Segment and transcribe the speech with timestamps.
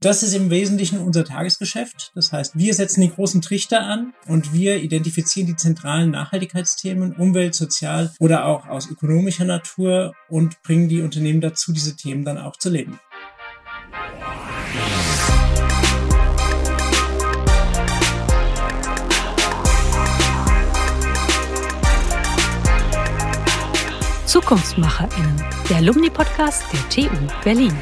[0.00, 2.12] Das ist im Wesentlichen unser Tagesgeschäft.
[2.14, 7.56] Das heißt, wir setzen die großen Trichter an und wir identifizieren die zentralen Nachhaltigkeitsthemen, Umwelt,
[7.56, 12.56] Sozial oder auch aus ökonomischer Natur und bringen die Unternehmen dazu, diese Themen dann auch
[12.56, 13.00] zu leben.
[24.26, 27.74] ZukunftsmacherInnen, der Alumni-Podcast der TU Berlin.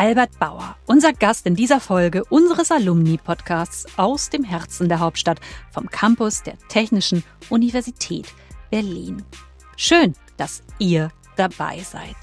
[0.00, 5.40] Albert Bauer, unser Gast in dieser Folge unseres Alumni-Podcasts aus dem Herzen der Hauptstadt
[5.70, 8.24] vom Campus der Technischen Universität
[8.70, 9.22] Berlin.
[9.76, 12.16] Schön, dass ihr dabei seid.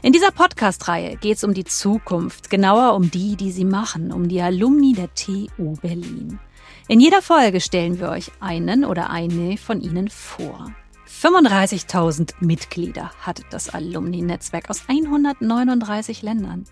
[0.00, 4.26] In dieser Podcast-Reihe geht es um die Zukunft, genauer um die, die sie machen, um
[4.26, 6.40] die Alumni der TU Berlin.
[6.88, 10.72] In jeder Folge stellen wir euch einen oder eine von ihnen vor.
[11.08, 16.64] 35.000 Mitglieder hat das Alumni-Netzwerk aus 139 Ländern.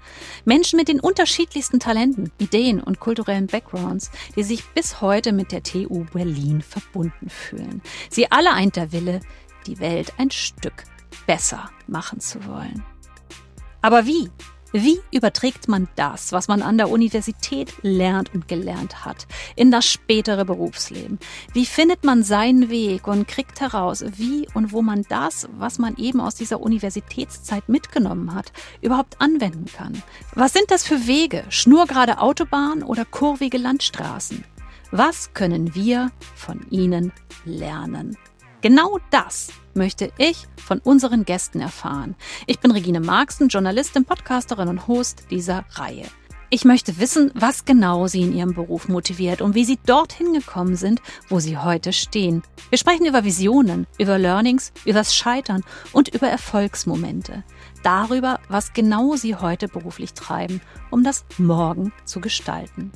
[0.45, 5.62] Menschen mit den unterschiedlichsten Talenten, Ideen und kulturellen Backgrounds, die sich bis heute mit der
[5.62, 7.83] TU Berlin verbunden fühlen.
[8.11, 9.20] Sie alle eint der Wille,
[9.67, 10.84] die Welt ein Stück
[11.27, 12.84] besser machen zu wollen.
[13.81, 14.31] Aber wie?
[14.78, 19.86] Wie überträgt man das, was man an der Universität lernt und gelernt hat, in das
[19.86, 21.19] spätere Berufsleben?
[21.55, 25.97] Wie findet man seinen Weg und kriegt heraus, wie und wo man das, was man
[25.97, 30.02] eben aus dieser Universitätszeit mitgenommen hat, überhaupt anwenden kann?
[30.34, 31.44] Was sind das für Wege?
[31.48, 34.44] Schnurgerade Autobahn oder kurvige Landstraßen?
[34.91, 37.12] Was können wir von ihnen
[37.47, 38.19] lernen?
[38.60, 42.16] Genau das möchte ich von unseren Gästen erfahren.
[42.46, 46.06] Ich bin Regine Marxen, Journalistin, Podcasterin und Host dieser Reihe.
[46.48, 50.77] Ich möchte wissen, was genau Sie in Ihrem Beruf motiviert und wie Sie dorthin gekommen
[50.77, 52.42] sind, wo Sie heute stehen.
[52.70, 57.42] Wir sprechen über Visionen, über Learnings, über das Scheitern und über Erfolgsmomente.
[57.82, 60.60] Darüber, was genau Sie heute beruflich treiben,
[60.91, 62.92] um das Morgen zu gestalten.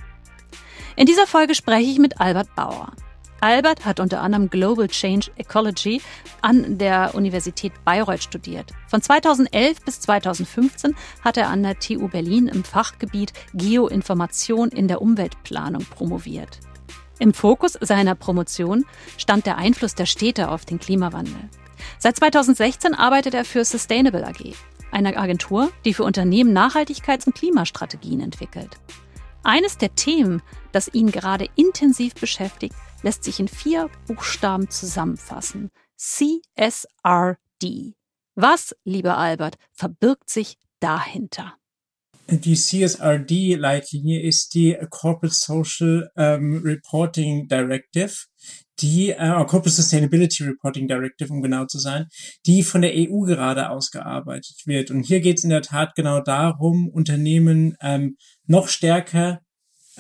[0.95, 2.93] In dieser Folge spreche ich mit Albert Bauer.
[3.41, 6.03] Albert hat unter anderem Global Change Ecology
[6.43, 8.73] an der Universität Bayreuth studiert.
[8.87, 15.01] Von 2011 bis 2015 hat er an der TU Berlin im Fachgebiet Geoinformation in der
[15.01, 16.61] Umweltplanung promoviert.
[17.19, 18.85] Im Fokus seiner Promotion
[19.17, 21.49] stand der Einfluss der Städte auf den Klimawandel.
[21.99, 24.55] Seit 2016 arbeitet er für Sustainable AG,
[24.91, 28.77] einer Agentur, die für Unternehmen Nachhaltigkeits- und Klimastrategien entwickelt.
[29.43, 35.71] Eines der Themen, das ihn gerade intensiv beschäftigt, lässt sich in vier Buchstaben zusammenfassen.
[35.97, 37.37] CSRD.
[38.35, 41.55] Was, lieber Albert, verbirgt sich dahinter?
[42.33, 48.15] Die CSRD-Leitlinie ist die Corporate Social ähm, Reporting Directive,
[48.79, 52.07] die äh, Corporate Sustainability Reporting Directive, um genau zu sein,
[52.47, 54.93] die von der EU gerade ausgearbeitet wird.
[54.93, 59.41] Und hier geht es in der Tat genau darum, Unternehmen ähm, noch stärker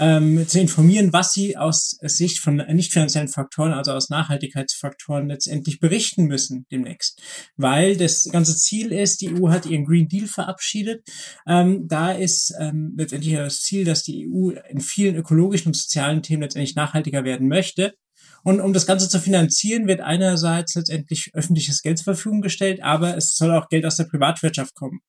[0.00, 5.78] ähm, zu informieren, was sie aus Sicht von nicht finanziellen Faktoren, also aus Nachhaltigkeitsfaktoren letztendlich
[5.78, 7.22] berichten müssen demnächst.
[7.56, 11.06] Weil das ganze Ziel ist, die EU hat ihren Green Deal verabschiedet.
[11.46, 16.22] Ähm, da ist ähm, letztendlich das Ziel, dass die EU in vielen ökologischen und sozialen
[16.22, 17.94] Themen letztendlich nachhaltiger werden möchte.
[18.42, 23.16] Und um das Ganze zu finanzieren, wird einerseits letztendlich öffentliches Geld zur Verfügung gestellt, aber
[23.16, 25.00] es soll auch Geld aus der Privatwirtschaft kommen.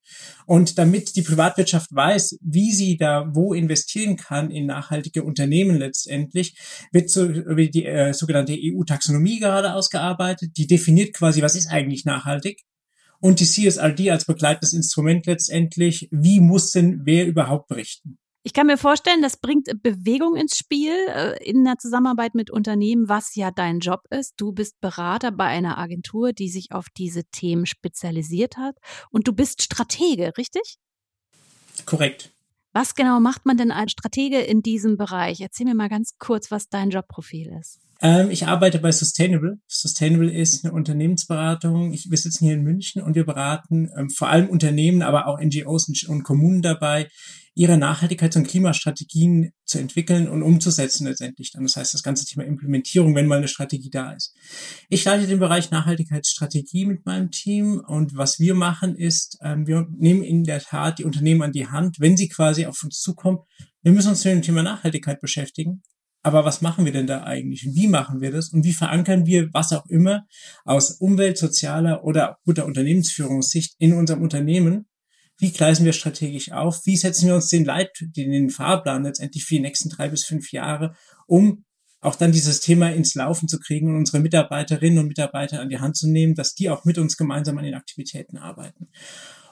[0.46, 6.56] Und damit die Privatwirtschaft weiß, wie sie da wo investieren kann in nachhaltige Unternehmen letztendlich,
[6.92, 10.52] wird so wie die äh, sogenannte EU-Taxonomie gerade ausgearbeitet.
[10.58, 12.62] Die definiert quasi, was ist eigentlich nachhaltig
[13.22, 18.18] und die CSRD als begleitendes Instrument letztendlich, wie muss denn wer überhaupt berichten.
[18.44, 23.08] Ich kann mir vorstellen, das bringt Bewegung ins Spiel äh, in der Zusammenarbeit mit Unternehmen,
[23.08, 24.34] was ja dein Job ist.
[24.38, 28.76] Du bist Berater bei einer Agentur, die sich auf diese Themen spezialisiert hat
[29.12, 30.78] und du bist Stratege, richtig?
[31.86, 32.32] Korrekt.
[32.74, 35.42] Was genau macht man denn als Stratege in diesem Bereich?
[35.42, 37.80] Erzähl mir mal ganz kurz, was dein Jobprofil ist.
[38.02, 39.60] Ähm, ich arbeite bei Sustainable.
[39.68, 41.94] Sustainable ist eine Unternehmensberatung.
[41.94, 45.40] Ich, wir sitzen hier in München und wir beraten ähm, vor allem Unternehmen, aber auch
[45.40, 47.10] NGOs und, und Kommunen dabei,
[47.54, 51.64] ihre Nachhaltigkeits- und Klimastrategien zu entwickeln und umzusetzen letztendlich dann.
[51.64, 54.34] Das heißt, das ganze Thema Implementierung, wenn mal eine Strategie da ist.
[54.90, 59.88] Ich leite den Bereich Nachhaltigkeitsstrategie mit meinem Team und was wir machen ist, ähm, wir
[59.92, 63.40] nehmen in der Tat die Unternehmen an die Hand, wenn sie quasi auf uns zukommen.
[63.84, 65.84] Wir müssen uns mit dem Thema Nachhaltigkeit beschäftigen.
[66.24, 67.68] Aber was machen wir denn da eigentlich?
[67.74, 68.50] Wie machen wir das?
[68.50, 70.28] Und wie verankern wir was auch immer
[70.66, 74.86] aus umwelt-, sozialer oder guter Unternehmensführungssicht in unserem Unternehmen,
[75.40, 79.56] wie gleisen wir strategisch auf, wie setzen wir uns den Leit, den Fahrplan letztendlich für
[79.56, 80.96] die nächsten drei bis fünf Jahre,
[81.26, 81.66] um
[82.00, 85.80] auch dann dieses Thema ins Laufen zu kriegen und unsere Mitarbeiterinnen und Mitarbeiter an die
[85.80, 88.90] Hand zu nehmen, dass die auch mit uns gemeinsam an den Aktivitäten arbeiten.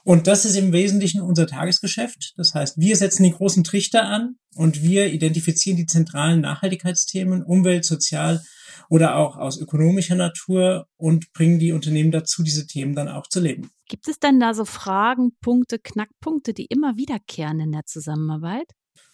[0.04, 2.34] Und das ist im Wesentlichen unser Tagesgeschäft.
[2.38, 7.86] Das heißt, wir setzen die großen Trichter an und wir identifizieren die zentralen Nachhaltigkeitsthemen, Umwelt,
[7.86, 8.42] Sozial
[8.90, 13.40] oder auch aus ökonomischer Natur und bringen die Unternehmen dazu, diese Themen dann auch zu
[13.40, 13.70] leben.
[13.88, 18.72] Gibt es denn da so Fragen, Punkte, Knackpunkte, die immer wiederkehren in der Zusammenarbeit?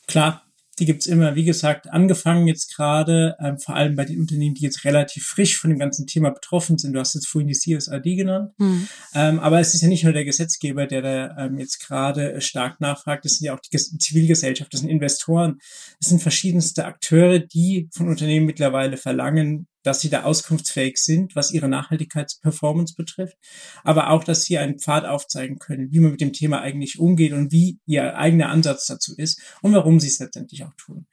[0.07, 0.45] Klar,
[0.79, 4.63] die gibt's immer, wie gesagt, angefangen jetzt gerade, ähm, vor allem bei den Unternehmen, die
[4.63, 6.93] jetzt relativ frisch von dem ganzen Thema betroffen sind.
[6.93, 8.51] Du hast jetzt vorhin die CSRD genannt.
[8.57, 8.87] Mhm.
[9.13, 12.81] Ähm, aber es ist ja nicht nur der Gesetzgeber, der da ähm, jetzt gerade stark
[12.81, 13.25] nachfragt.
[13.25, 15.59] Es sind ja auch die Zivilgesellschaft, das sind Investoren,
[15.99, 21.51] es sind verschiedenste Akteure, die von Unternehmen mittlerweile verlangen, dass sie da auskunftsfähig sind, was
[21.51, 23.37] ihre Nachhaltigkeitsperformance betrifft,
[23.83, 27.33] aber auch, dass sie einen Pfad aufzeigen können, wie man mit dem Thema eigentlich umgeht
[27.33, 31.05] und wie ihr eigener Ansatz dazu ist und warum sie es letztendlich auch tun.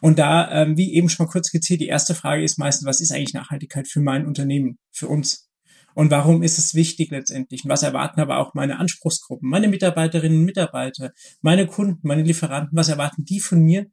[0.00, 3.00] Und da, ähm, wie eben schon mal kurz skizziert, die erste Frage ist meistens, was
[3.00, 5.48] ist eigentlich Nachhaltigkeit für mein Unternehmen, für uns?
[5.94, 7.64] Und warum ist es wichtig letztendlich?
[7.64, 12.76] Und was erwarten aber auch meine Anspruchsgruppen, meine Mitarbeiterinnen und Mitarbeiter, meine Kunden, meine Lieferanten,
[12.76, 13.86] was erwarten die von mir,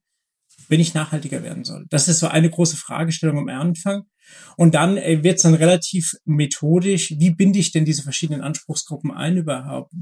[0.69, 1.85] wenn ich nachhaltiger werden soll?
[1.89, 4.03] Das ist so eine große Fragestellung am Anfang.
[4.57, 9.11] Und dann äh, wird es dann relativ methodisch, wie binde ich denn diese verschiedenen Anspruchsgruppen
[9.11, 9.93] ein überhaupt?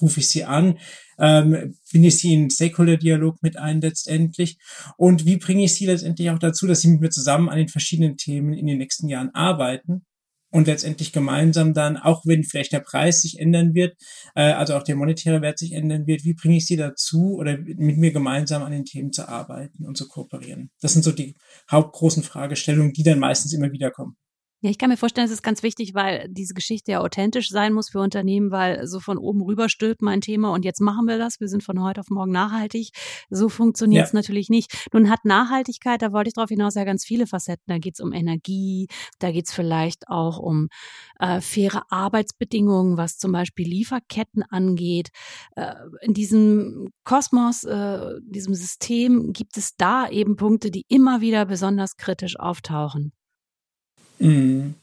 [0.00, 0.78] Rufe ich sie an?
[1.18, 4.58] Ähm, binde ich sie in Stakeholder-Dialog mit ein letztendlich?
[4.96, 7.68] Und wie bringe ich sie letztendlich auch dazu, dass sie mit mir zusammen an den
[7.68, 10.04] verschiedenen Themen in den nächsten Jahren arbeiten?
[10.54, 13.96] Und letztendlich gemeinsam dann, auch wenn vielleicht der Preis sich ändern wird,
[14.36, 17.58] äh, also auch der monetäre Wert sich ändern wird, wie bringe ich sie dazu oder
[17.58, 20.70] mit mir gemeinsam an den Themen zu arbeiten und zu kooperieren?
[20.80, 21.34] Das sind so die
[21.68, 24.16] hauptgroßen Fragestellungen, die dann meistens immer wieder kommen.
[24.64, 27.74] Ja, ich kann mir vorstellen, es ist ganz wichtig, weil diese Geschichte ja authentisch sein
[27.74, 31.18] muss für Unternehmen, weil so von oben rüber stülpt mein Thema und jetzt machen wir
[31.18, 31.38] das.
[31.38, 32.88] Wir sind von heute auf morgen nachhaltig.
[33.28, 34.16] So funktioniert es ja.
[34.20, 34.88] natürlich nicht.
[34.94, 37.64] Nun hat Nachhaltigkeit, da wollte ich darauf hinaus, ja ganz viele Facetten.
[37.66, 38.86] Da geht es um Energie,
[39.18, 40.68] da geht es vielleicht auch um
[41.18, 45.10] äh, faire Arbeitsbedingungen, was zum Beispiel Lieferketten angeht.
[45.56, 51.44] Äh, in diesem Kosmos, äh, diesem System gibt es da eben Punkte, die immer wieder
[51.44, 53.12] besonders kritisch auftauchen.
[54.18, 54.74] Mhm.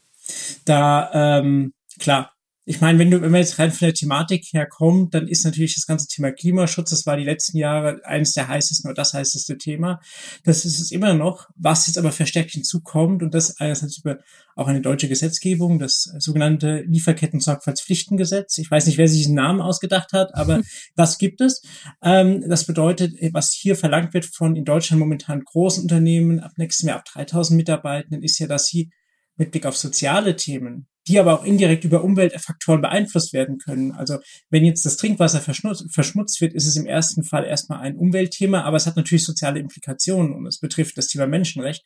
[0.64, 2.32] Da, ähm, klar,
[2.64, 5.74] ich meine, wenn du, wenn man jetzt rein von der Thematik herkommt, dann ist natürlich
[5.74, 9.58] das ganze Thema Klimaschutz, das war die letzten Jahre eines der heißesten oder das heißeste
[9.58, 10.00] Thema.
[10.44, 14.18] Das ist es immer noch, was jetzt aber verstärkt hinzukommt und das einerseits über
[14.54, 18.58] auch eine deutsche Gesetzgebung, das sogenannte Lieferketten-Sorgfaltspflichtengesetz.
[18.58, 20.62] Ich weiß nicht, wer sich diesen Namen ausgedacht hat, aber
[20.94, 21.62] das gibt es.
[22.00, 26.90] Ähm, das bedeutet, was hier verlangt wird von in Deutschland momentan großen Unternehmen ab nächstem
[26.90, 28.92] Jahr ab 3000 Mitarbeitenden, ist ja, dass sie
[29.36, 33.92] mit Blick auf soziale Themen, die aber auch indirekt über Umweltfaktoren beeinflusst werden können.
[33.92, 34.18] Also
[34.50, 38.76] wenn jetzt das Trinkwasser verschmutzt wird, ist es im ersten Fall erstmal ein Umweltthema, aber
[38.76, 41.82] es hat natürlich soziale Implikationen und es betrifft das Thema Menschenrecht.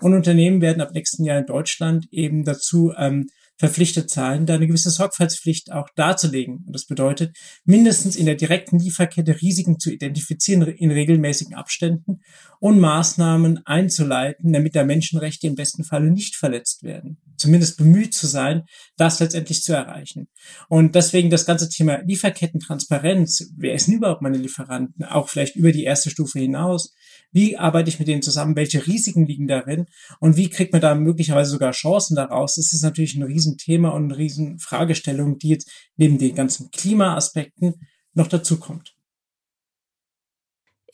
[0.00, 3.26] Und Unternehmen werden ab nächsten Jahr in Deutschland eben dazu ähm,
[3.62, 6.64] verpflichtet sein, da eine gewisse Sorgfaltspflicht auch darzulegen.
[6.66, 12.22] Und das bedeutet, mindestens in der direkten Lieferkette Risiken zu identifizieren in regelmäßigen Abständen
[12.58, 17.18] und Maßnahmen einzuleiten, damit der Menschenrechte im besten Falle nicht verletzt werden.
[17.36, 18.64] Zumindest bemüht zu sein,
[18.96, 20.26] das letztendlich zu erreichen.
[20.68, 25.70] Und deswegen das ganze Thema Lieferkettentransparenz, wer ist denn überhaupt meine Lieferanten, auch vielleicht über
[25.70, 26.92] die erste Stufe hinaus,
[27.32, 28.56] wie arbeite ich mit denen zusammen?
[28.56, 29.86] Welche Risiken liegen darin?
[30.20, 32.56] Und wie kriegt man da möglicherweise sogar Chancen daraus?
[32.56, 37.74] Das ist natürlich ein Riesenthema und eine Riesenfragestellung, die jetzt neben den ganzen Klimaaspekten
[38.12, 38.94] noch dazu kommt.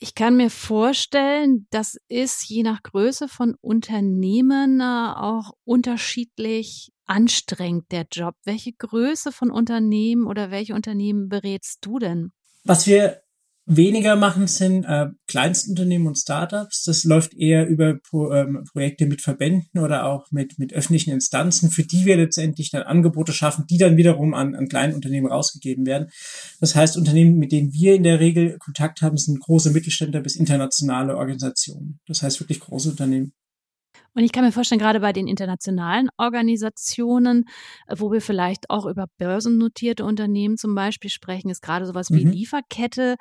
[0.01, 7.91] Ich kann mir vorstellen, das ist je nach Größe von Unternehmen äh, auch unterschiedlich anstrengend,
[7.91, 8.35] der Job.
[8.45, 12.31] Welche Größe von Unternehmen oder welche Unternehmen berätst du denn?
[12.63, 13.21] Was wir
[13.69, 16.83] weniger machen, sind äh, Kleinstunternehmen und Startups.
[16.83, 21.69] Das läuft eher über Pro, ähm, Projekte mit Verbänden oder auch mit, mit öffentlichen Instanzen,
[21.69, 25.85] für die wir letztendlich dann Angebote schaffen, die dann wiederum an, an kleinen Unternehmen rausgegeben
[25.85, 26.09] werden.
[26.59, 30.35] Das heißt, Unternehmen, mit denen wir in der Regel Kontakt haben, sind große Mittelständler bis
[30.35, 31.99] internationale Organisationen.
[32.07, 33.33] Das heißt wirklich große Unternehmen.
[34.15, 37.45] Und ich kann mir vorstellen, gerade bei den internationalen Organisationen,
[37.87, 42.31] wo wir vielleicht auch über börsennotierte Unternehmen zum Beispiel sprechen, ist gerade sowas wie mhm.
[42.31, 43.15] Lieferkette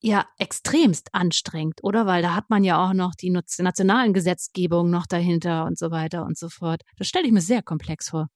[0.00, 2.06] ja extremst anstrengend, oder?
[2.06, 6.24] Weil da hat man ja auch noch die nationalen Gesetzgebungen noch dahinter und so weiter
[6.24, 6.82] und so fort.
[6.98, 8.28] Das stelle ich mir sehr komplex vor.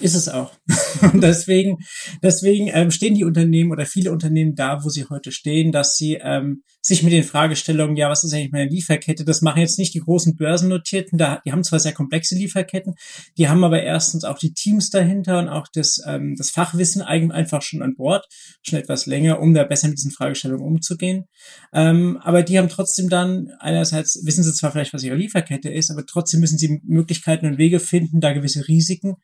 [0.00, 0.52] Ist es auch.
[1.12, 1.78] Und deswegen,
[2.22, 6.18] deswegen ähm, stehen die Unternehmen oder viele Unternehmen da, wo sie heute stehen, dass sie
[6.20, 9.94] ähm, sich mit den Fragestellungen, ja, was ist eigentlich meine Lieferkette, das machen jetzt nicht
[9.94, 12.94] die großen Börsennotierten, da, die haben zwar sehr komplexe Lieferketten,
[13.38, 17.62] die haben aber erstens auch die Teams dahinter und auch das, ähm, das Fachwissen einfach
[17.62, 18.26] schon an Bord,
[18.62, 21.26] schon etwas länger, um da besser mit diesen Fragestellungen umzugehen.
[21.72, 25.90] Ähm, aber die haben trotzdem dann, einerseits wissen sie zwar vielleicht, was ihre Lieferkette ist,
[25.90, 29.16] aber trotzdem müssen sie Möglichkeiten und Wege finden, da gewisse Risiken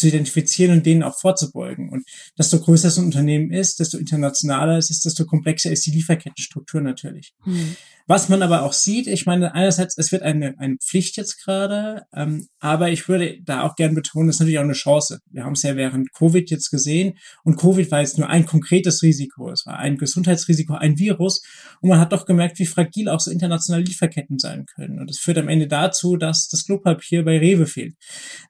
[0.00, 1.90] zu identifizieren und denen auch vorzubeugen.
[1.90, 2.04] Und
[2.38, 7.34] desto größer das Unternehmen ist, desto internationaler es ist, desto komplexer ist die Lieferkettenstruktur natürlich.
[7.44, 7.76] Mhm.
[8.10, 12.02] Was man aber auch sieht, ich meine, einerseits, es wird eine, eine Pflicht jetzt gerade,
[12.12, 15.20] ähm, aber ich würde da auch gern betonen, es ist natürlich auch eine Chance.
[15.30, 19.04] Wir haben es ja während Covid jetzt gesehen und Covid war jetzt nur ein konkretes
[19.04, 19.52] Risiko.
[19.52, 21.40] Es war ein Gesundheitsrisiko, ein Virus
[21.82, 24.98] und man hat doch gemerkt, wie fragil auch so internationale Lieferketten sein können.
[24.98, 27.94] Und es führt am Ende dazu, dass das Klopapier bei Rewe fehlt.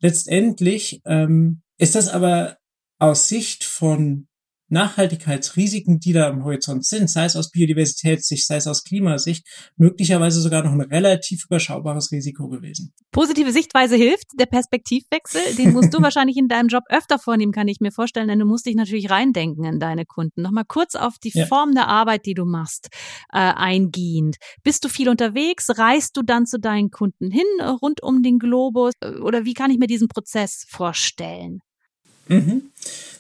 [0.00, 2.57] Letztendlich ähm, ist das aber
[2.99, 4.26] aus Sicht von
[4.71, 9.47] Nachhaltigkeitsrisiken, die da am Horizont sind, sei es aus Biodiversitätssicht, sei es aus Klimasicht,
[9.77, 12.93] möglicherweise sogar noch ein relativ überschaubares Risiko gewesen.
[13.12, 17.69] Positive Sichtweise hilft, der Perspektivwechsel, den musst du wahrscheinlich in deinem Job öfter vornehmen, kann
[17.69, 20.43] ich mir vorstellen, denn du musst dich natürlich reindenken in deine Kunden.
[20.43, 21.47] Nochmal kurz auf die ja.
[21.47, 22.89] Form der Arbeit, die du machst,
[23.33, 24.37] äh, eingehend.
[24.62, 25.79] Bist du viel unterwegs?
[25.79, 27.47] Reist du dann zu deinen Kunden hin,
[27.83, 28.95] rund um den Globus?
[29.23, 31.61] Oder wie kann ich mir diesen Prozess vorstellen?
[32.31, 32.63] Mhm.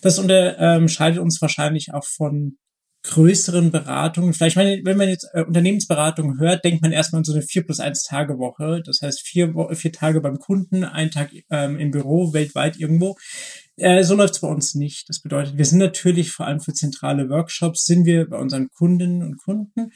[0.02, 2.56] Das unterscheidet ähm, uns wahrscheinlich auch von
[3.02, 4.34] größeren Beratungen.
[4.34, 7.80] Vielleicht, wenn man jetzt äh, Unternehmensberatung hört, denkt man erstmal an so eine 4 plus
[7.80, 8.82] 1 Tage Woche.
[8.84, 13.16] Das heißt, vier, vier Tage beim Kunden, ein Tag ähm, im Büro, weltweit irgendwo.
[13.76, 15.08] Äh, so läuft es bei uns nicht.
[15.08, 19.22] Das bedeutet, wir sind natürlich vor allem für zentrale Workshops, sind wir bei unseren Kundinnen
[19.22, 19.92] und Kunden.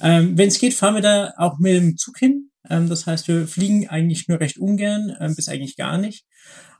[0.00, 2.50] Ähm, wenn es geht, fahren wir da auch mit dem Zug hin.
[2.70, 6.24] Ähm, das heißt, wir fliegen eigentlich nur recht ungern, ähm, bis eigentlich gar nicht.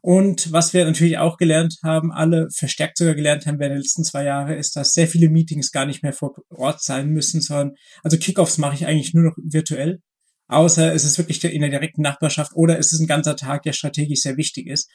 [0.00, 4.04] Und was wir natürlich auch gelernt haben, alle verstärkt sogar gelernt haben während der letzten
[4.04, 7.72] zwei Jahre, ist, dass sehr viele Meetings gar nicht mehr vor Ort sein müssen, sondern,
[8.04, 10.00] also Kickoffs mache ich eigentlich nur noch virtuell.
[10.48, 13.72] Außer es ist wirklich in der direkten Nachbarschaft oder es ist ein ganzer Tag, der
[13.72, 14.88] strategisch sehr wichtig ist.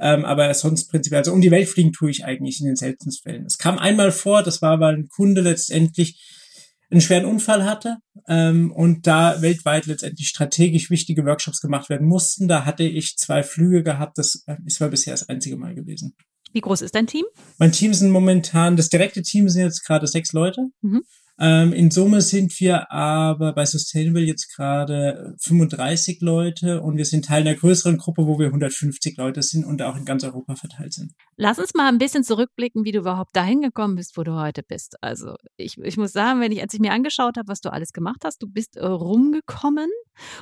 [0.00, 3.22] Ähm, aber sonst prinzipiell, also um die Welt fliegen tue ich eigentlich in den seltensten
[3.22, 3.44] Fällen.
[3.44, 6.43] Es kam einmal vor, das war, weil ein Kunde letztendlich
[6.90, 7.98] einen schweren Unfall hatte
[8.28, 12.48] ähm, und da weltweit letztendlich strategisch wichtige Workshops gemacht werden mussten.
[12.48, 14.18] Da hatte ich zwei Flüge gehabt.
[14.18, 16.14] Das äh, ist mal bisher das einzige Mal gewesen.
[16.52, 17.24] Wie groß ist dein Team?
[17.58, 20.68] Mein Team sind momentan, das direkte Team sind jetzt gerade sechs Leute.
[20.82, 21.02] Mhm.
[21.38, 27.24] Ähm, in Summe sind wir aber bei Sustainable jetzt gerade 35 Leute und wir sind
[27.24, 30.92] Teil einer größeren Gruppe, wo wir 150 Leute sind und auch in ganz Europa verteilt
[30.92, 31.12] sind.
[31.36, 34.62] Lass uns mal ein bisschen zurückblicken, wie du überhaupt dahin gekommen bist, wo du heute
[34.62, 34.96] bist.
[35.00, 37.92] Also ich, ich muss sagen, wenn ich, als ich mir angeschaut habe, was du alles
[37.92, 39.90] gemacht hast, du bist äh, rumgekommen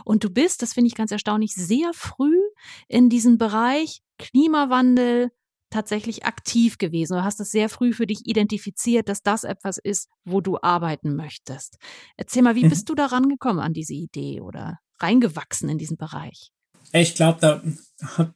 [0.04, 2.36] und du bist, das finde ich ganz erstaunlich, sehr früh
[2.88, 5.30] in diesem Bereich Klimawandel,
[5.72, 7.14] tatsächlich aktiv gewesen.
[7.14, 11.16] Du hast es sehr früh für dich identifiziert, dass das etwas ist, wo du arbeiten
[11.16, 11.76] möchtest.
[12.16, 12.70] Erzähl mal, wie mhm.
[12.70, 16.50] bist du da rangekommen an diese Idee oder reingewachsen in diesen Bereich?
[16.92, 17.62] Ich glaube, da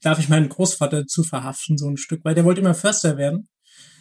[0.02, 3.48] darf ich meinen Großvater zu verhaften, so ein Stück, weil der wollte immer Förster werden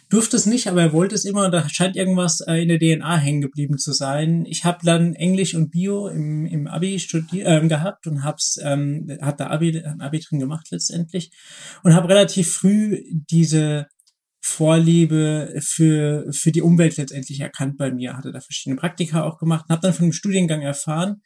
[0.08, 1.50] durfte es nicht, aber er wollte es immer.
[1.50, 4.44] Da scheint irgendwas äh, in der DNA hängen geblieben zu sein.
[4.46, 9.08] Ich habe dann Englisch und Bio im, im Abi studiert äh, gehabt und hab's ähm,
[9.20, 11.30] hat da Abi Abi drin gemacht letztendlich
[11.82, 13.86] und habe relativ früh diese
[14.48, 19.64] Vorliebe für, für die Umwelt letztendlich erkannt bei mir, hatte da verschiedene Praktika auch gemacht
[19.68, 21.20] und habe dann von einem Studiengang erfahren,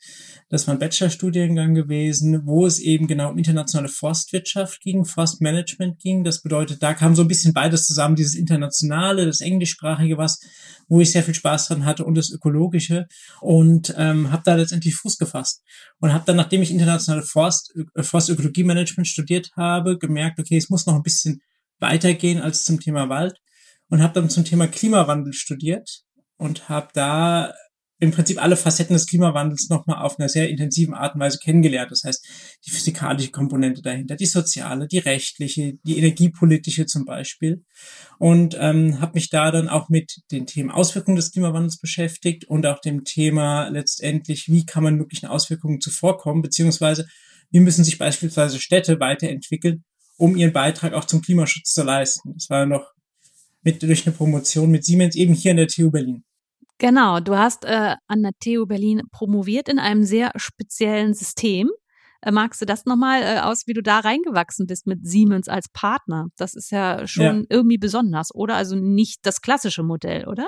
[0.49, 6.25] das war ein Bachelorstudiengang gewesen, wo es eben genau um internationale Forstwirtschaft ging, Forstmanagement ging.
[6.25, 10.41] Das bedeutet, da kam so ein bisschen beides zusammen, dieses internationale, das englischsprachige, was,
[10.89, 13.07] wo ich sehr viel Spaß dran hatte und das ökologische
[13.43, 15.63] und ähm, habe da letztendlich Fuß gefasst
[16.01, 20.87] und habe dann, nachdem ich internationale Forst, äh, Forstökologie-Management studiert habe, gemerkt, okay, es muss
[20.87, 21.43] noch ein bisschen
[21.81, 23.39] weitergehen als zum Thema Wald
[23.89, 26.03] und habe dann zum Thema Klimawandel studiert
[26.37, 27.53] und habe da
[28.01, 31.91] im Prinzip alle Facetten des Klimawandels nochmal auf einer sehr intensiven Art und Weise kennengelernt.
[31.91, 32.27] Das heißt,
[32.67, 37.63] die physikalische Komponente dahinter, die soziale, die rechtliche, die energiepolitische zum Beispiel.
[38.19, 42.67] Und ähm, habe mich da dann auch mit den Themen Auswirkungen des Klimawandels beschäftigt und
[42.67, 47.05] auch dem Thema letztendlich, wie kann man möglichen Auswirkungen zuvorkommen, beziehungsweise
[47.51, 49.85] wie müssen sich beispielsweise Städte weiterentwickeln,
[50.21, 52.35] um ihren Beitrag auch zum Klimaschutz zu leisten.
[52.35, 52.93] Das war noch
[53.63, 56.25] mit durch eine Promotion mit Siemens eben hier an der TU Berlin.
[56.79, 61.71] Genau, du hast äh, an der TU Berlin promoviert in einem sehr speziellen System.
[62.21, 65.69] Äh, magst du das nochmal äh, aus, wie du da reingewachsen bist mit Siemens als
[65.73, 66.27] Partner?
[66.37, 67.47] Das ist ja schon ja.
[67.49, 68.57] irgendwie besonders, oder?
[68.57, 70.47] Also nicht das klassische Modell, oder?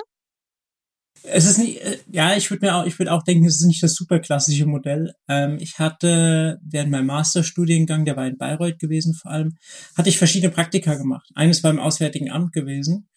[1.21, 3.67] Es ist nicht, äh, ja, ich würde mir auch, ich würde auch denken, es ist
[3.67, 5.13] nicht das super klassische Modell.
[5.29, 9.55] Ähm, ich hatte während meinem Masterstudiengang, der war in Bayreuth gewesen vor allem,
[9.95, 11.29] hatte ich verschiedene Praktika gemacht.
[11.35, 13.07] Eines war im Auswärtigen Amt gewesen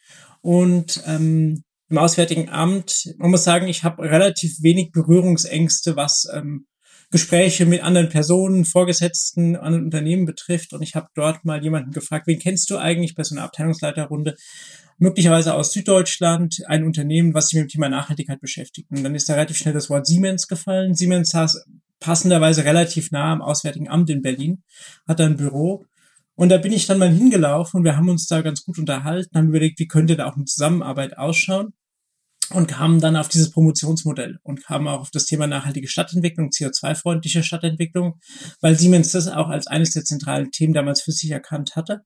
[0.41, 6.67] und ähm, im Auswärtigen Amt, man muss sagen, ich habe relativ wenig Berührungsängste, was ähm,
[7.11, 10.73] Gespräche mit anderen Personen, Vorgesetzten, anderen Unternehmen betrifft.
[10.73, 14.35] Und ich habe dort mal jemanden gefragt, wen kennst du eigentlich bei so einer Abteilungsleiterrunde?
[14.99, 18.91] Möglicherweise aus Süddeutschland, ein Unternehmen, was sich mit dem Thema Nachhaltigkeit beschäftigt.
[18.91, 20.95] Und dann ist da relativ schnell das Wort Siemens gefallen.
[20.95, 21.65] Siemens saß
[22.01, 24.63] passenderweise relativ nah am Auswärtigen Amt in Berlin,
[25.07, 25.85] hat da ein Büro.
[26.35, 29.37] Und da bin ich dann mal hingelaufen und wir haben uns da ganz gut unterhalten,
[29.37, 31.73] haben überlegt, wie könnte da auch eine Zusammenarbeit ausschauen
[32.51, 37.43] und kamen dann auf dieses Promotionsmodell und kamen auch auf das Thema nachhaltige Stadtentwicklung, CO2-freundliche
[37.43, 38.21] Stadtentwicklung,
[38.61, 42.03] weil Siemens das auch als eines der zentralen Themen damals für sich erkannt hatte.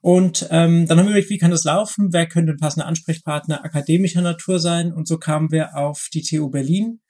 [0.00, 2.12] Und ähm, dann haben wir überlegt, wie kann das laufen?
[2.12, 4.92] Wer könnte ein passender Ansprechpartner akademischer Natur sein?
[4.92, 7.00] Und so kamen wir auf die TU Berlin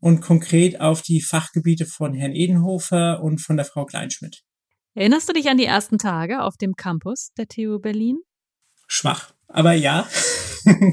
[0.00, 4.42] und konkret auf die Fachgebiete von Herrn Edenhofer und von der Frau Kleinschmidt.
[4.94, 8.18] Erinnerst du dich an die ersten Tage auf dem Campus der TU Berlin?
[8.86, 10.06] Schwach, aber ja.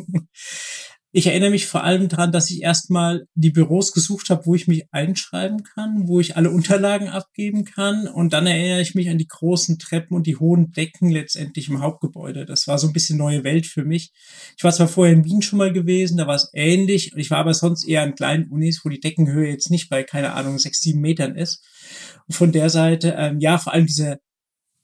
[1.12, 4.68] Ich erinnere mich vor allem daran, dass ich erstmal die Büros gesucht habe, wo ich
[4.68, 8.08] mich einschreiben kann, wo ich alle Unterlagen abgeben kann.
[8.08, 11.82] Und dann erinnere ich mich an die großen Treppen und die hohen Decken letztendlich im
[11.82, 12.46] Hauptgebäude.
[12.46, 14.12] Das war so ein bisschen neue Welt für mich.
[14.56, 17.12] Ich war zwar vorher in Wien schon mal gewesen, da war es ähnlich.
[17.16, 20.34] Ich war aber sonst eher an kleinen Unis, wo die Deckenhöhe jetzt nicht bei, keine
[20.34, 21.66] Ahnung, sechs, sieben Metern ist.
[22.28, 24.18] Und von der Seite, ähm, ja, vor allem dieser,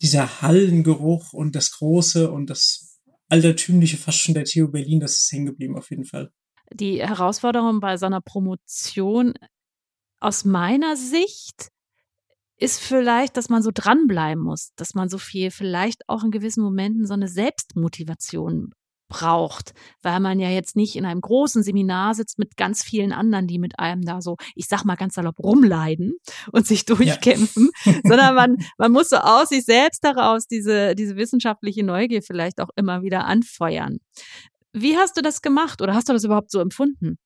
[0.02, 2.95] dieser Hallengeruch und das Große und das
[3.30, 6.32] altertümliche fast schon der TU Berlin, das ist hängen geblieben auf jeden Fall.
[6.72, 9.34] Die Herausforderung bei so einer Promotion
[10.20, 11.70] aus meiner Sicht
[12.58, 16.64] ist vielleicht, dass man so dranbleiben muss, dass man so viel, vielleicht auch in gewissen
[16.64, 18.74] Momenten so eine Selbstmotivation
[19.16, 23.48] braucht, weil man ja jetzt nicht in einem großen Seminar sitzt mit ganz vielen anderen,
[23.48, 26.18] die mit einem da so, ich sag mal ganz salopp, rumleiden
[26.52, 27.94] und sich durchkämpfen, ja.
[28.04, 32.70] sondern man, man muss so aus sich selbst heraus diese, diese wissenschaftliche Neugier vielleicht auch
[32.76, 34.00] immer wieder anfeuern.
[34.74, 37.18] Wie hast du das gemacht oder hast du das überhaupt so empfunden?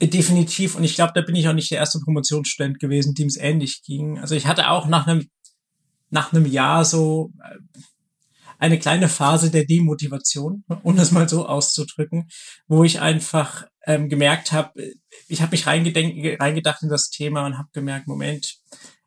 [0.00, 0.76] Definitiv.
[0.76, 3.82] Und ich glaube, da bin ich auch nicht der erste Promotionsstudent gewesen, dem es ähnlich
[3.82, 4.20] ging.
[4.20, 5.28] Also ich hatte auch nach einem,
[6.10, 7.58] nach einem Jahr so, äh,
[8.64, 12.28] eine kleine Phase der Demotivation, um das mal so auszudrücken,
[12.66, 14.72] wo ich einfach ähm, gemerkt habe,
[15.28, 18.56] ich habe mich reingedacht in das Thema und habe gemerkt, Moment,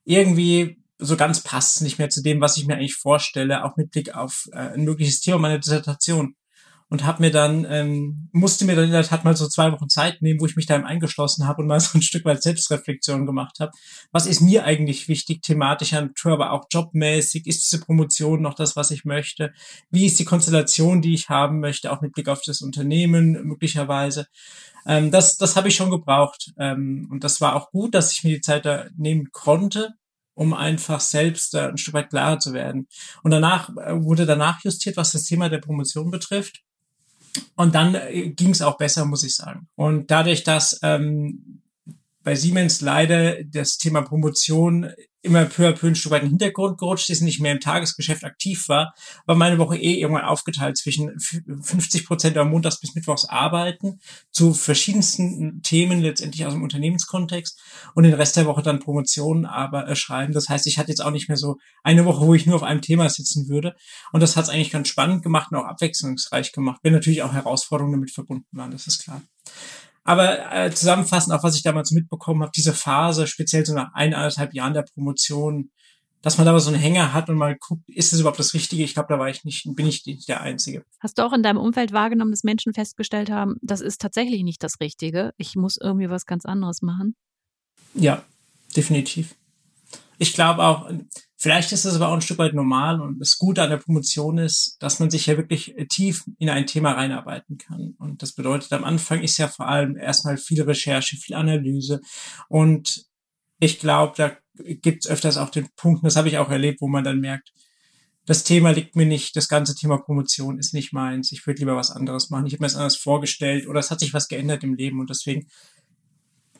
[0.05, 3.77] irgendwie so ganz passt es nicht mehr zu dem, was ich mir eigentlich vorstelle, auch
[3.77, 6.35] mit Blick auf äh, ein mögliches Thema meiner Dissertation
[6.89, 9.89] und habe mir dann ähm, musste mir dann in der Tat mal so zwei Wochen
[9.89, 13.25] Zeit nehmen, wo ich mich da eingeschlossen habe und mal so ein Stück weit Selbstreflexion
[13.25, 13.71] gemacht habe.
[14.11, 17.45] Was ist mir eigentlich wichtig, thematischer Natur, aber auch jobmäßig?
[17.45, 19.53] Ist diese Promotion noch das, was ich möchte?
[19.91, 24.27] Wie ist die Konstellation, die ich haben möchte, auch mit Blick auf das Unternehmen möglicherweise?
[24.85, 28.23] Ähm, das das habe ich schon gebraucht ähm, und das war auch gut, dass ich
[28.23, 29.93] mir die Zeit da nehmen konnte
[30.37, 32.87] um einfach selbst äh, ein Stück weit klarer zu werden.
[33.23, 36.61] Und danach äh, wurde danach justiert, was das Thema der Promotion betrifft.
[37.55, 39.67] Und dann äh, ging es auch besser, muss ich sagen.
[39.75, 41.61] Und dadurch, dass ähm,
[42.23, 44.91] bei Siemens leider das Thema Promotion
[45.27, 47.59] immer peu à peu ein Stück weit in den Hintergrund gerutscht ist, nicht mehr im
[47.59, 48.93] Tagesgeschäft aktiv war,
[49.25, 53.99] war meine Woche eh irgendwann aufgeteilt zwischen 50 Prozent am Montags bis Mittwochs arbeiten
[54.31, 57.59] zu verschiedensten Themen letztendlich aus dem Unternehmenskontext
[57.93, 60.33] und den Rest der Woche dann Promotionen aber äh, schreiben.
[60.33, 62.63] Das heißt, ich hatte jetzt auch nicht mehr so eine Woche, wo ich nur auf
[62.63, 63.75] einem Thema sitzen würde
[64.11, 66.79] und das hat es eigentlich ganz spannend gemacht und auch abwechslungsreich gemacht.
[66.83, 69.21] Wenn natürlich auch Herausforderungen damit verbunden waren, das ist klar.
[70.07, 74.53] Aber äh, zusammenfassend auch, was ich damals mitbekommen habe, diese Phase, speziell so nach eineinhalb
[74.53, 75.69] Jahren der Promotion,
[76.21, 78.53] dass man da mal so einen Hänger hat und mal guckt, ist das überhaupt das
[78.53, 78.85] Richtige?
[78.85, 80.85] Ich glaube, da war ich nicht, bin ich nicht der Einzige.
[81.01, 84.63] Hast du auch in deinem Umfeld wahrgenommen, dass Menschen festgestellt haben, das ist tatsächlich nicht
[84.63, 85.33] das Richtige?
[85.35, 87.17] Ich muss irgendwie was ganz anderes machen?
[87.93, 88.23] Ja,
[88.77, 89.35] definitiv.
[90.19, 90.89] Ich glaube auch,
[91.39, 94.39] Vielleicht ist es aber auch ein Stück weit normal und das Gute an der Promotion
[94.39, 97.93] ist, dass man sich ja wirklich äh, tief in ein Thema reinarbeiten kann.
[97.99, 102.01] Und das bedeutet, am Anfang ist ja vor allem erstmal viel Recherche, viel Analyse.
[102.49, 103.05] Und
[103.59, 106.87] ich glaube, da gibt es öfters auch den Punkt, das habe ich auch erlebt, wo
[106.87, 107.53] man dann merkt,
[108.25, 111.77] das Thema liegt mir nicht, das ganze Thema Promotion ist nicht meins, ich würde lieber
[111.77, 114.63] was anderes machen, ich habe mir das anders vorgestellt oder es hat sich was geändert
[114.63, 115.47] im Leben und deswegen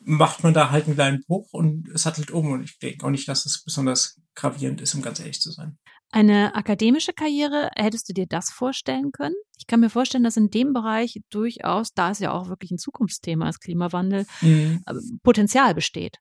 [0.08, 2.50] macht man da halt einen kleinen Bruch und sattelt um.
[2.50, 5.78] Und ich denke auch nicht, dass es besonders gravierend ist, um ganz ehrlich zu sein.
[6.10, 9.34] Eine akademische Karriere, hättest du dir das vorstellen können?
[9.58, 12.78] Ich kann mir vorstellen, dass in dem Bereich durchaus, da es ja auch wirklich ein
[12.78, 14.82] Zukunftsthema ist, Klimawandel, mhm.
[14.86, 16.16] Äh, Potenzial besteht.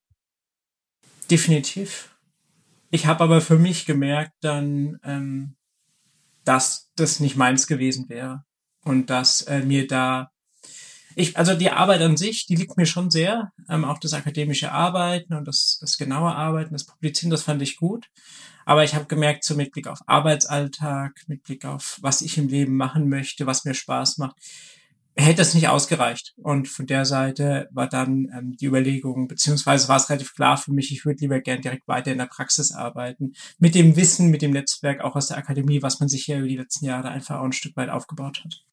[1.32, 2.18] Definitiv.
[2.92, 5.56] Ich habe aber für mich gemerkt dann, ähm,
[6.44, 8.44] dass das nicht meins gewesen wäre
[8.84, 10.32] und dass äh, mir da
[11.20, 13.52] Ich, also die Arbeit an sich, die liegt mir schon sehr.
[13.68, 17.78] Ähm, auch das akademische Arbeiten und das, das genaue Arbeiten, das Publizieren, das fand ich
[17.78, 18.06] gut.
[18.66, 22.50] Aber ich habe gemerkt, so mit Blick auf Arbeitsalltag, mit Blick auf was ich im
[22.50, 24.36] Leben machen möchte, was mir Spaß macht,
[25.16, 26.36] hätte es nicht ausgereicht.
[26.38, 30.72] Und von der Seite war dann ähm, die Überlegung, beziehungsweise war es relativ klar für
[30.72, 33.34] mich, ich würde lieber gern direkt weiter in der Praxis arbeiten.
[33.58, 36.48] Mit dem Wissen, mit dem Netzwerk auch aus der Akademie, was man sich hier über
[36.48, 38.68] die letzten Jahre einfach auch ein Stück weit aufgebaut hat.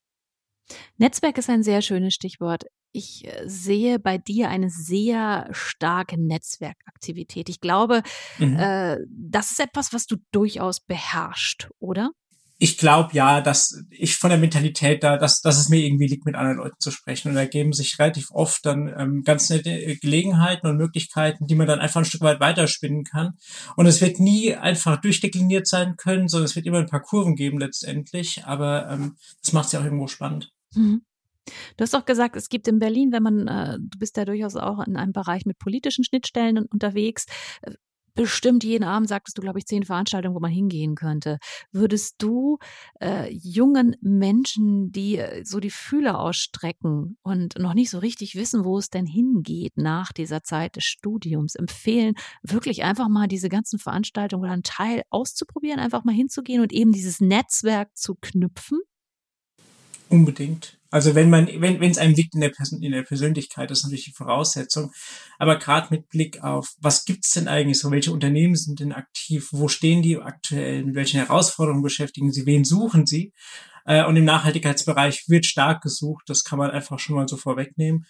[0.96, 2.64] Netzwerk ist ein sehr schönes Stichwort.
[2.92, 7.48] Ich äh, sehe bei dir eine sehr starke Netzwerkaktivität.
[7.48, 8.02] Ich glaube,
[8.38, 8.56] mhm.
[8.56, 12.10] äh, das ist etwas, was du durchaus beherrschst, oder?
[12.58, 16.24] Ich glaube ja, dass ich von der Mentalität da, dass, dass es mir irgendwie liegt,
[16.24, 17.28] mit anderen Leuten zu sprechen.
[17.28, 21.66] Und da geben sich relativ oft dann ähm, ganz nette Gelegenheiten und Möglichkeiten, die man
[21.66, 23.32] dann einfach ein Stück weit weiterspinnen kann.
[23.76, 27.34] Und es wird nie einfach durchdekliniert sein können, sondern es wird immer ein paar Kurven
[27.34, 28.44] geben letztendlich.
[28.44, 30.52] Aber ähm, das macht es ja auch irgendwo spannend.
[30.74, 31.02] Mhm.
[31.76, 34.56] Du hast auch gesagt, es gibt in Berlin, wenn man, äh, du bist ja durchaus
[34.56, 37.26] auch in einem Bereich mit politischen Schnittstellen unterwegs,
[38.14, 41.38] bestimmt jeden Abend, sagtest du, glaube ich, zehn Veranstaltungen, wo man hingehen könnte.
[41.72, 42.58] Würdest du
[43.00, 48.64] äh, jungen Menschen, die äh, so die Fühler ausstrecken und noch nicht so richtig wissen,
[48.64, 53.78] wo es denn hingeht nach dieser Zeit des Studiums, empfehlen, wirklich einfach mal diese ganzen
[53.78, 58.78] Veranstaltungen oder einen Teil auszuprobieren, einfach mal hinzugehen und eben dieses Netzwerk zu knüpfen?
[60.08, 60.78] Unbedingt.
[60.94, 63.84] Also wenn man, wenn es einem liegt in der, Person, in der Persönlichkeit, das ist
[63.86, 64.92] natürlich die Voraussetzung.
[65.40, 69.48] Aber gerade mit Blick auf, was gibt's denn eigentlich so, welche Unternehmen sind denn aktiv,
[69.50, 73.32] wo stehen die aktuell, mit welchen Herausforderungen beschäftigen sie, wen suchen sie?
[73.84, 78.06] Äh, und im Nachhaltigkeitsbereich wird stark gesucht, das kann man einfach schon mal so vorwegnehmen.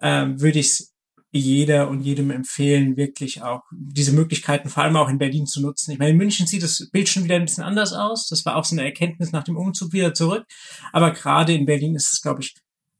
[0.00, 0.90] Ähm, würde ich
[1.30, 5.92] jeder und jedem empfehlen, wirklich auch diese Möglichkeiten vor allem auch in Berlin zu nutzen.
[5.92, 8.28] Ich meine, in München sieht das Bild schon wieder ein bisschen anders aus.
[8.28, 10.46] Das war auch so eine Erkenntnis nach dem Umzug wieder zurück.
[10.92, 12.54] Aber gerade in Berlin ist es, glaube ich,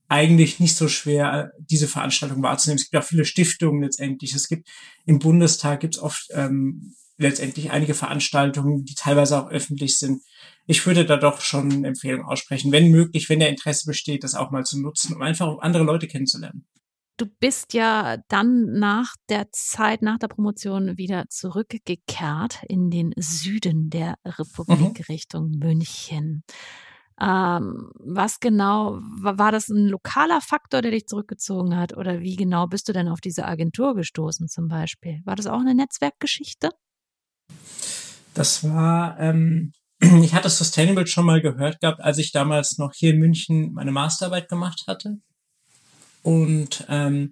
[0.08, 2.78] eigentlich nicht so schwer, diese Veranstaltung wahrzunehmen.
[2.78, 4.34] Es gibt auch viele Stiftungen letztendlich.
[4.34, 4.68] Es gibt
[5.06, 10.22] im Bundestag gibt es oft ähm, letztendlich einige Veranstaltungen, die teilweise auch öffentlich sind.
[10.66, 14.34] Ich würde da doch schon eine Empfehlung aussprechen, wenn möglich, wenn der Interesse besteht, das
[14.34, 16.66] auch mal zu nutzen, um einfach andere Leute kennenzulernen
[17.18, 23.90] du bist ja dann nach der Zeit, nach der Promotion wieder zurückgekehrt in den Süden
[23.90, 25.04] der Republik mhm.
[25.08, 26.44] Richtung München.
[27.20, 31.96] Ähm, was genau, war das ein lokaler Faktor, der dich zurückgezogen hat?
[31.96, 35.20] Oder wie genau bist du denn auf diese Agentur gestoßen zum Beispiel?
[35.24, 36.70] War das auch eine Netzwerkgeschichte?
[38.34, 43.10] Das war, ähm, ich hatte Sustainable schon mal gehört gehabt, als ich damals noch hier
[43.10, 45.18] in München meine Masterarbeit gemacht hatte.
[46.28, 47.30] Und ähm,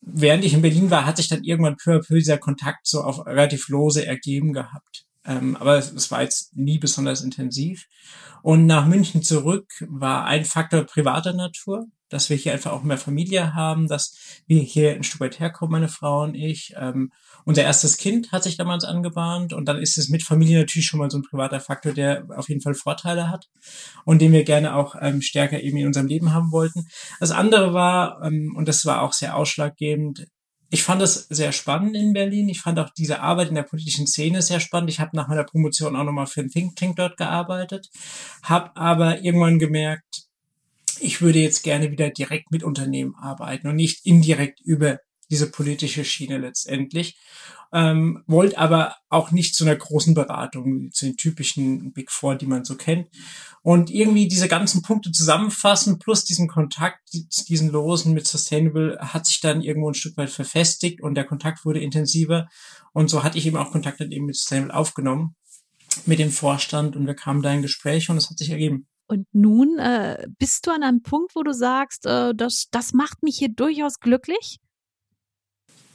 [0.00, 3.02] während ich in Berlin war, hat sich dann irgendwann peu à peu dieser Kontakt so
[3.02, 5.04] auf relativ lose ergeben gehabt.
[5.24, 7.86] Ähm, aber es, es war jetzt nie besonders intensiv.
[8.42, 12.98] Und nach München zurück war ein Faktor privater Natur dass wir hier einfach auch mehr
[12.98, 14.16] Familie haben, dass
[14.46, 16.74] wir hier ein Stück weit herkommen, meine Frau und ich.
[16.78, 17.12] Ähm,
[17.44, 20.98] unser erstes Kind hat sich damals angebahnt und dann ist es mit Familie natürlich schon
[20.98, 23.48] mal so ein privater Faktor, der auf jeden Fall Vorteile hat
[24.04, 26.86] und den wir gerne auch ähm, stärker eben in unserem Leben haben wollten.
[27.20, 30.26] Das andere war, ähm, und das war auch sehr ausschlaggebend,
[30.68, 32.48] ich fand es sehr spannend in Berlin.
[32.48, 34.90] Ich fand auch diese Arbeit in der politischen Szene sehr spannend.
[34.90, 37.88] Ich habe nach meiner Promotion auch nochmal für ein Think Tank dort gearbeitet,
[38.42, 40.25] habe aber irgendwann gemerkt,
[41.00, 44.98] ich würde jetzt gerne wieder direkt mit Unternehmen arbeiten und nicht indirekt über
[45.30, 47.18] diese politische Schiene letztendlich.
[47.72, 52.46] Ähm, wollte aber auch nicht zu einer großen Beratung, zu den typischen Big Four, die
[52.46, 53.08] man so kennt.
[53.62, 57.00] Und irgendwie diese ganzen Punkte zusammenfassen, plus diesen Kontakt,
[57.48, 61.64] diesen Losen mit Sustainable, hat sich dann irgendwo ein Stück weit verfestigt und der Kontakt
[61.64, 62.48] wurde intensiver.
[62.92, 65.34] Und so hatte ich eben auch Kontakt dann eben mit Sustainable aufgenommen,
[66.06, 68.86] mit dem Vorstand und wir kamen da in Gespräche und es hat sich ergeben.
[69.08, 73.22] Und nun äh, bist du an einem Punkt, wo du sagst, äh, das, das macht
[73.22, 74.58] mich hier durchaus glücklich?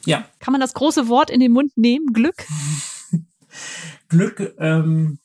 [0.05, 0.27] Ja.
[0.39, 2.13] Kann man das große Wort in den Mund nehmen?
[2.13, 2.45] Glück?
[4.09, 5.19] Glück, ähm,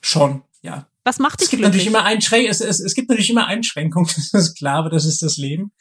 [0.00, 0.86] schon, ja.
[1.04, 1.86] Was macht dich es gibt glücklich?
[1.86, 5.04] Natürlich immer Einschränkungen, es, es, es gibt natürlich immer Einschränkungen, das ist klar, aber das
[5.04, 5.72] ist das Leben.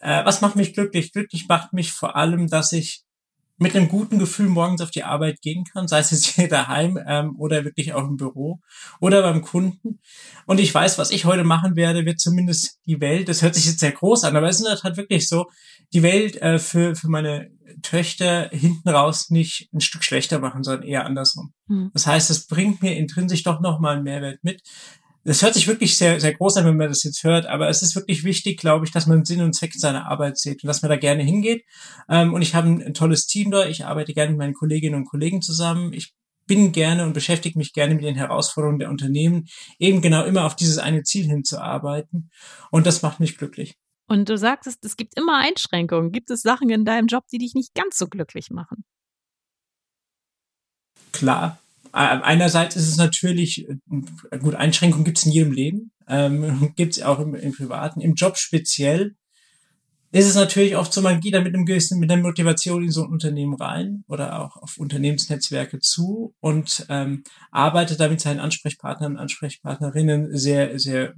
[0.00, 1.12] Äh, was macht mich glücklich?
[1.12, 3.03] Glücklich macht mich vor allem, dass ich
[3.64, 7.00] mit einem guten Gefühl morgens auf die Arbeit gehen kann, sei es jetzt hier daheim
[7.06, 8.60] ähm, oder wirklich auch im Büro
[9.00, 10.00] oder beim Kunden.
[10.44, 13.64] Und ich weiß, was ich heute machen werde, wird zumindest die Welt, das hört sich
[13.64, 15.46] jetzt sehr groß an, aber es ist in der Tat wirklich so,
[15.94, 17.50] die Welt äh, für, für meine
[17.80, 21.54] Töchter hinten raus nicht ein Stück schlechter machen, sondern eher andersrum.
[21.66, 21.90] Mhm.
[21.94, 24.60] Das heißt, es bringt mir intrinsisch doch nochmal einen Mehrwert mit
[25.24, 27.82] das hört sich wirklich sehr, sehr groß an, wenn man das jetzt hört, aber es
[27.82, 30.82] ist wirklich wichtig, glaube ich, dass man Sinn und Zweck seiner Arbeit sieht und dass
[30.82, 31.64] man da gerne hingeht.
[32.08, 33.66] Ähm, und ich habe ein, ein tolles Team da.
[33.66, 35.92] Ich arbeite gerne mit meinen Kolleginnen und Kollegen zusammen.
[35.94, 36.14] Ich
[36.46, 39.46] bin gerne und beschäftige mich gerne mit den Herausforderungen der Unternehmen,
[39.78, 42.30] eben genau immer auf dieses eine Ziel hinzuarbeiten.
[42.70, 43.76] Und das macht mich glücklich.
[44.06, 46.12] Und du sagtest, es gibt immer Einschränkungen.
[46.12, 48.84] Gibt es Sachen in deinem Job, die dich nicht ganz so glücklich machen?
[51.12, 51.58] Klar.
[51.94, 57.02] Einerseits ist es natürlich, äh, gut, Einschränkungen gibt es in jedem Leben, ähm, gibt es
[57.02, 58.00] auch im, im Privaten.
[58.00, 59.14] Im Job speziell
[60.10, 62.90] ist es natürlich oft so, man geht da mit einem gewissen, mit einer Motivation in
[62.90, 68.40] so ein Unternehmen rein oder auch auf Unternehmensnetzwerke zu und ähm, arbeitet da mit seinen
[68.40, 71.14] Ansprechpartnern Ansprechpartnerinnen sehr, sehr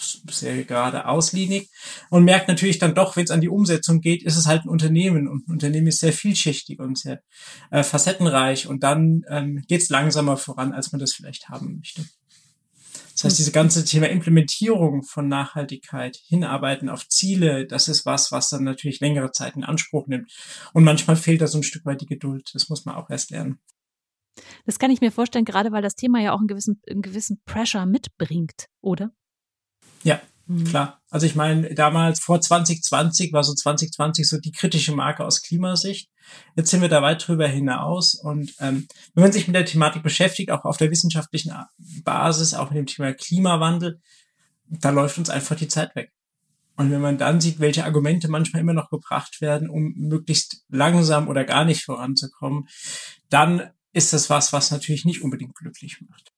[0.00, 1.70] sehr gerade auslinig
[2.10, 4.68] und merkt natürlich dann doch, wenn es an die Umsetzung geht, ist es halt ein
[4.68, 7.22] Unternehmen und ein Unternehmen ist sehr vielschichtig und sehr
[7.70, 12.04] äh, facettenreich und dann ähm, geht es langsamer voran, als man das vielleicht haben möchte.
[13.20, 18.48] Das heißt, diese ganze Thema Implementierung von Nachhaltigkeit, hinarbeiten auf Ziele, das ist was, was
[18.48, 20.32] dann natürlich längere Zeit in Anspruch nimmt.
[20.72, 22.48] Und manchmal fehlt da so ein Stück weit die Geduld.
[22.54, 23.60] Das muss man auch erst lernen.
[24.64, 27.42] Das kann ich mir vorstellen, gerade weil das Thema ja auch einen gewissen, einen gewissen
[27.44, 29.12] Pressure mitbringt, oder?
[30.02, 30.64] Ja, Mhm.
[30.64, 31.00] Klar.
[31.10, 36.10] Also ich meine, damals vor 2020 war so 2020 so die kritische Marke aus Klimasicht.
[36.56, 38.14] Jetzt sind wir da weit drüber hinaus.
[38.14, 41.52] Und ähm, wenn man sich mit der Thematik beschäftigt, auch auf der wissenschaftlichen
[42.02, 44.00] Basis, auch mit dem Thema Klimawandel,
[44.66, 46.12] da läuft uns einfach die Zeit weg.
[46.76, 51.28] Und wenn man dann sieht, welche Argumente manchmal immer noch gebracht werden, um möglichst langsam
[51.28, 52.66] oder gar nicht voranzukommen,
[53.28, 56.32] dann ist das was, was natürlich nicht unbedingt glücklich macht.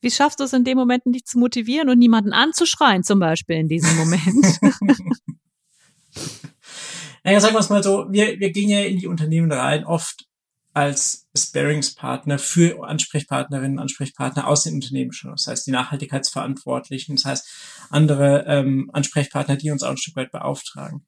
[0.00, 3.56] Wie schaffst du es in dem Moment, dich zu motivieren und niemanden anzuschreien, zum Beispiel
[3.56, 4.60] in diesem Moment?
[7.24, 10.28] naja, sagen wir es mal so, wir, wir gehen ja in die Unternehmen rein, oft
[10.72, 15.32] als Sparingspartner für Ansprechpartnerinnen und Ansprechpartner aus den Unternehmen schon.
[15.32, 17.48] Das heißt, die Nachhaltigkeitsverantwortlichen, das heißt,
[17.90, 21.04] andere ähm, Ansprechpartner, die uns auch ein Stück weit beauftragen.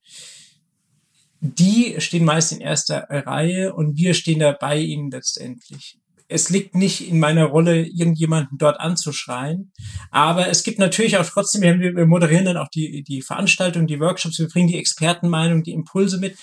[1.41, 6.00] Die stehen meist in erster Reihe und wir stehen da bei ihnen letztendlich
[6.31, 9.73] es liegt nicht in meiner Rolle, irgendjemanden dort anzuschreien.
[10.11, 14.39] Aber es gibt natürlich auch trotzdem, wir, moderieren dann auch die, die Veranstaltungen, die Workshops,
[14.39, 16.37] wir bringen die Expertenmeinung, die Impulse mit.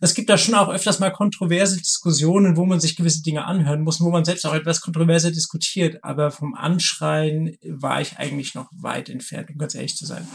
[0.00, 3.82] Es gibt da schon auch öfters mal kontroverse Diskussionen, wo man sich gewisse Dinge anhören
[3.82, 6.02] muss, wo man selbst auch etwas kontroverser diskutiert.
[6.02, 10.26] Aber vom Anschreien war ich eigentlich noch weit entfernt, um ganz ehrlich zu sein.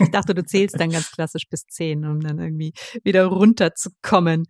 [0.00, 4.46] ich dachte, du zählst dann ganz klassisch bis zehn, um dann irgendwie wieder runterzukommen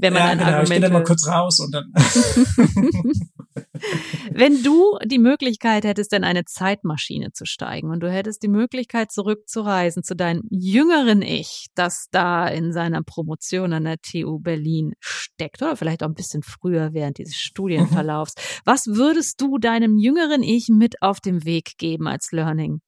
[0.00, 0.74] wenn man ja, dann genau, Argumente...
[0.74, 1.92] Ich gehe dann mal kurz raus und dann...
[4.32, 9.10] wenn du die Möglichkeit hättest, in eine Zeitmaschine zu steigen und du hättest die Möglichkeit,
[9.12, 15.62] zurückzureisen zu deinem jüngeren Ich, das da in seiner Promotion an der TU Berlin steckt
[15.62, 18.60] oder vielleicht auch ein bisschen früher während dieses Studienverlaufs, mhm.
[18.64, 22.80] was würdest du deinem jüngeren Ich mit auf den Weg geben als Learning?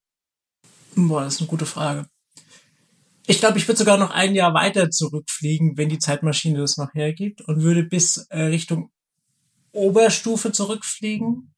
[0.94, 2.06] Boah, das ist eine gute Frage.
[3.26, 6.92] Ich glaube, ich würde sogar noch ein Jahr weiter zurückfliegen, wenn die Zeitmaschine das noch
[6.94, 8.90] hergibt und würde bis äh, Richtung
[9.72, 11.54] Oberstufe zurückfliegen.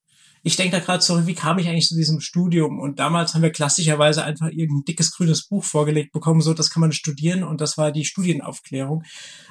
[0.47, 2.79] Ich denke da gerade zurück, wie kam ich eigentlich zu diesem Studium?
[2.79, 6.83] Und damals haben wir klassischerweise einfach irgendein dickes grünes Buch vorgelegt bekommen, so das kann
[6.83, 9.05] man studieren und das war die Studienaufklärung.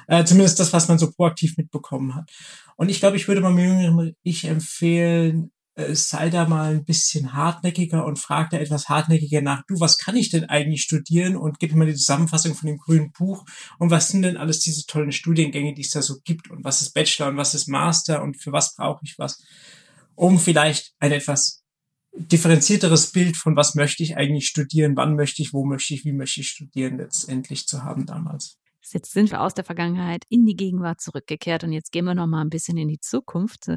[0.06, 2.30] Äh, zumindest das, was man so proaktiv mitbekommen hat.
[2.76, 8.04] Und ich glaube, ich würde meinem jüngeren Ich empfehlen, sei da mal ein bisschen hartnäckiger
[8.04, 9.62] und frag da etwas hartnäckiger nach.
[9.66, 11.36] Du, was kann ich denn eigentlich studieren?
[11.36, 13.44] Und gib mir die Zusammenfassung von dem grünen Buch.
[13.78, 16.50] Und was sind denn alles diese tollen Studiengänge, die es da so gibt?
[16.50, 18.22] Und was ist Bachelor und was ist Master?
[18.22, 19.42] Und für was brauche ich was?
[20.14, 21.64] Um vielleicht ein etwas
[22.16, 26.12] differenzierteres Bild von was möchte ich eigentlich studieren, wann möchte ich, wo möchte ich, wie
[26.12, 28.58] möchte ich studieren letztendlich zu haben damals.
[28.92, 32.26] Jetzt sind wir aus der Vergangenheit in die Gegenwart zurückgekehrt und jetzt gehen wir noch
[32.26, 33.68] mal ein bisschen in die Zukunft.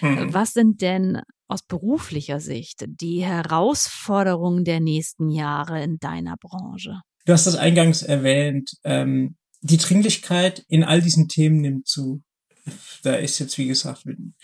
[0.00, 0.34] Mhm.
[0.34, 7.00] Was sind denn aus beruflicher Sicht die Herausforderungen der nächsten Jahre in deiner Branche?
[7.24, 8.70] Du hast das eingangs erwähnt.
[8.84, 12.22] Ähm, die Dringlichkeit in all diesen Themen nimmt zu.
[13.02, 14.34] Da ist jetzt, wie gesagt, wenn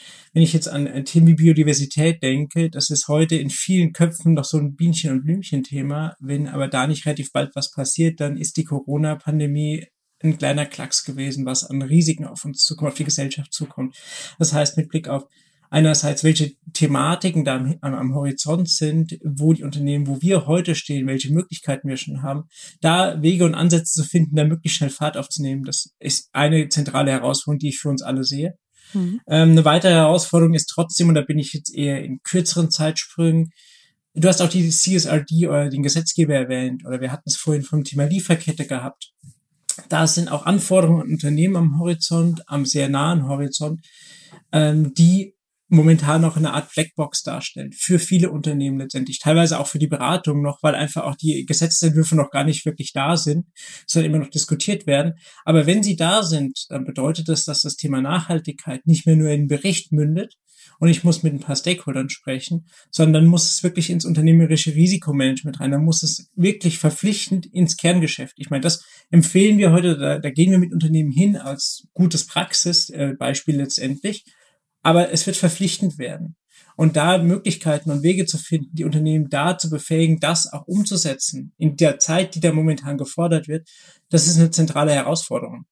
[0.43, 4.57] ich jetzt an Themen wie Biodiversität denke, das ist heute in vielen Köpfen noch so
[4.57, 6.17] ein Bienchen- und Blümchen-Thema.
[6.21, 9.87] Wenn aber da nicht relativ bald was passiert, dann ist die Corona-Pandemie
[10.23, 13.95] ein kleiner Klacks gewesen, was an Risiken auf uns zukommt, auf die Gesellschaft zukommt.
[14.39, 15.27] Das heißt, mit Blick auf
[15.75, 21.09] einerseits, welche Thematiken da am, am, Horizont sind, wo die Unternehmen, wo wir heute stehen,
[21.09, 22.45] welche Möglichkeiten wir schon haben,
[22.81, 27.11] da Wege und Ansätze zu finden, da möglichst schnell Fahrt aufzunehmen, das ist eine zentrale
[27.11, 28.55] Herausforderung, die ich für uns alle sehe.
[28.93, 29.21] Mhm.
[29.27, 33.51] Ähm, eine weitere Herausforderung ist trotzdem, und da bin ich jetzt eher in kürzeren Zeitsprüngen,
[34.15, 37.83] du hast auch die CSRD oder den Gesetzgeber erwähnt, oder wir hatten es vorhin vom
[37.83, 39.13] Thema Lieferkette gehabt.
[39.89, 43.85] Da sind auch Anforderungen an Unternehmen am Horizont, am sehr nahen Horizont,
[44.53, 45.35] ähm, die
[45.75, 50.43] momentan noch eine Art Blackbox darstellen für viele Unternehmen letztendlich, teilweise auch für die Beratung
[50.43, 53.47] noch, weil einfach auch die Gesetzentwürfe noch gar nicht wirklich da sind,
[53.87, 55.15] sondern immer noch diskutiert werden.
[55.45, 59.31] Aber wenn sie da sind, dann bedeutet das, dass das Thema Nachhaltigkeit nicht mehr nur
[59.31, 60.37] in Bericht mündet
[60.79, 65.61] und ich muss mit ein paar Stakeholdern sprechen, sondern muss es wirklich ins unternehmerische Risikomanagement
[65.61, 65.71] rein.
[65.71, 68.35] Dann muss es wirklich verpflichtend ins Kerngeschäft.
[68.39, 72.27] Ich meine, das empfehlen wir heute, da, da gehen wir mit Unternehmen hin als gutes
[72.27, 74.25] Praxisbeispiel äh, letztendlich.
[74.85, 76.37] Aber es wird verpflichtend werden.
[76.77, 81.53] Und da Möglichkeiten und Wege zu finden, die Unternehmen da zu befähigen, das auch umzusetzen,
[81.57, 83.69] in der Zeit, die da momentan gefordert wird,
[84.11, 85.65] das ist eine zentrale Herausforderung.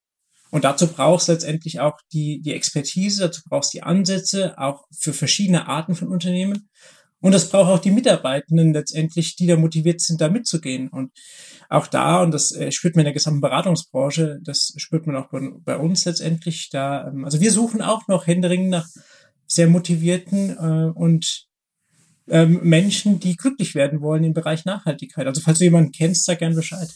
[0.50, 4.84] Und dazu brauchst du letztendlich auch die, die Expertise, dazu brauchst du die Ansätze, auch
[4.96, 6.68] für verschiedene Arten von Unternehmen.
[7.22, 10.88] Und das braucht auch die Mitarbeitenden letztendlich, die da motiviert sind, da mitzugehen.
[10.88, 11.12] Und
[11.68, 15.28] auch da, und das äh, spürt man in der gesamten Beratungsbranche, das spürt man auch
[15.30, 17.06] bei, uns letztendlich da.
[17.06, 18.88] Ähm, also wir suchen auch noch händeringend nach
[19.46, 21.46] sehr motivierten äh, und
[22.28, 25.26] ähm, Menschen, die glücklich werden wollen im Bereich Nachhaltigkeit.
[25.28, 26.88] Also falls du jemanden kennst, sag gern Bescheid.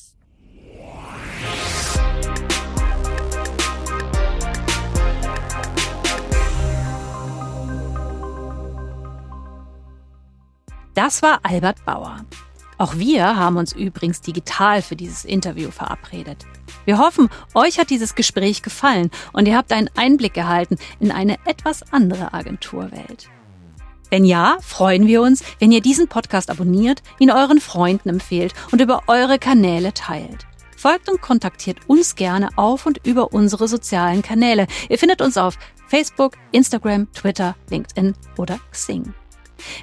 [10.96, 12.24] Das war Albert Bauer.
[12.78, 16.46] Auch wir haben uns übrigens digital für dieses Interview verabredet.
[16.86, 21.36] Wir hoffen, euch hat dieses Gespräch gefallen und ihr habt einen Einblick erhalten in eine
[21.44, 23.28] etwas andere Agenturwelt.
[24.08, 28.80] Wenn ja, freuen wir uns, wenn ihr diesen Podcast abonniert, ihn euren Freunden empfehlt und
[28.80, 30.46] über eure Kanäle teilt.
[30.78, 34.66] Folgt und kontaktiert uns gerne auf und über unsere sozialen Kanäle.
[34.88, 39.12] Ihr findet uns auf Facebook, Instagram, Twitter, LinkedIn oder Xing.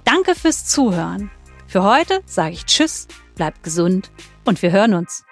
[0.03, 1.31] Danke fürs Zuhören.
[1.67, 4.11] Für heute sage ich Tschüss, bleibt gesund
[4.45, 5.25] und wir hören uns.